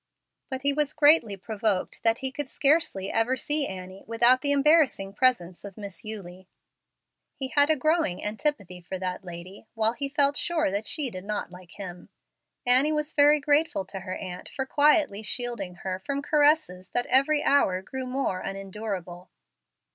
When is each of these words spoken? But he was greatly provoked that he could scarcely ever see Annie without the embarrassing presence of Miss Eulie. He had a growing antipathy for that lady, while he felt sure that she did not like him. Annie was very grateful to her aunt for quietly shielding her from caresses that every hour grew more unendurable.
But 0.49 0.63
he 0.63 0.73
was 0.73 0.93
greatly 0.93 1.37
provoked 1.37 2.01
that 2.01 2.17
he 2.25 2.31
could 2.31 2.49
scarcely 2.49 3.11
ever 3.11 3.37
see 3.37 3.67
Annie 3.67 4.03
without 4.07 4.41
the 4.41 4.51
embarrassing 4.51 5.13
presence 5.13 5.63
of 5.63 5.77
Miss 5.77 6.03
Eulie. 6.03 6.47
He 7.35 7.49
had 7.49 7.69
a 7.69 7.75
growing 7.75 8.23
antipathy 8.23 8.81
for 8.81 8.97
that 8.97 9.23
lady, 9.23 9.67
while 9.75 9.93
he 9.93 10.09
felt 10.09 10.37
sure 10.37 10.71
that 10.71 10.87
she 10.87 11.11
did 11.11 11.23
not 11.25 11.51
like 11.51 11.73
him. 11.73 12.09
Annie 12.65 12.91
was 12.91 13.13
very 13.13 13.39
grateful 13.39 13.85
to 13.85 13.99
her 13.99 14.15
aunt 14.17 14.49
for 14.49 14.65
quietly 14.65 15.21
shielding 15.21 15.75
her 15.85 15.99
from 15.99 16.23
caresses 16.23 16.89
that 16.95 17.05
every 17.05 17.43
hour 17.43 17.83
grew 17.83 18.07
more 18.07 18.39
unendurable. 18.39 19.29